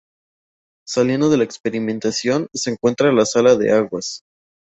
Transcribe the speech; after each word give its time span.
Saliendo 0.83 1.29
de 1.29 1.37
la 1.37 1.43
"experimentación" 1.43 2.47
se 2.53 2.71
encuentra 2.71 3.11
la 3.13 3.23
Sala 3.23 3.55
de 3.55 3.71
Aguas. 3.71 4.23